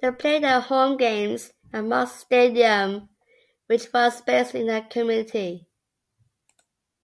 They 0.00 0.10
played 0.12 0.44
their 0.44 0.60
home 0.62 0.96
games 0.96 1.52
at 1.74 1.84
Mark's 1.84 2.14
Stadium, 2.20 3.10
which 3.66 3.92
was 3.92 4.22
based 4.22 4.54
in 4.54 4.68
the 4.68 4.80
community. 4.88 5.68